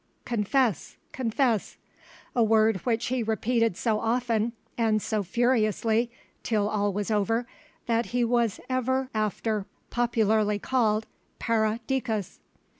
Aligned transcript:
(Confess, 0.25 0.97
confess!), 1.11 1.77
a 2.35 2.43
word 2.43 2.77
which 2.87 3.05
he 3.09 3.21
repeated 3.21 3.77
so 3.77 3.99
often 3.99 4.53
and 4.75 4.99
so 4.99 5.21
furiously, 5.21 6.09
till 6.41 6.67
all 6.67 6.91
was 6.91 7.11
over, 7.11 7.45
that 7.85 8.07
he 8.07 8.23
was 8.23 8.59
ever 8.67 9.11
after 9.13 9.67
popularly 9.91 10.57
called 10.57 11.05
"Pere 11.37 11.77
Dicas." 11.85 12.39